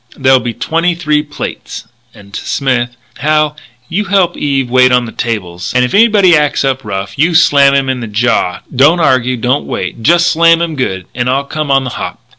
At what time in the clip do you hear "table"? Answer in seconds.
5.11-5.61